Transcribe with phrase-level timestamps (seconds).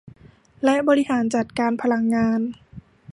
[0.63, 2.39] และบริหารจัดการพลังงาน